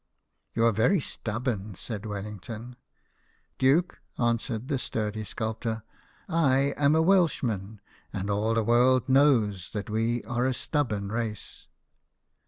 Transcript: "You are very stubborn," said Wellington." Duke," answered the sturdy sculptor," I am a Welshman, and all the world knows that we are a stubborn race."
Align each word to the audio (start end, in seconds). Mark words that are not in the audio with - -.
"You 0.55 0.65
are 0.65 0.71
very 0.71 0.99
stubborn," 0.99 1.75
said 1.75 2.07
Wellington." 2.07 2.75
Duke," 3.59 3.99
answered 4.17 4.67
the 4.67 4.79
sturdy 4.79 5.23
sculptor," 5.23 5.83
I 6.27 6.73
am 6.75 6.95
a 6.95 7.03
Welshman, 7.03 7.79
and 8.11 8.27
all 8.27 8.55
the 8.55 8.63
world 8.63 9.07
knows 9.09 9.69
that 9.73 9.91
we 9.91 10.23
are 10.23 10.47
a 10.47 10.55
stubborn 10.55 11.09
race." 11.11 11.67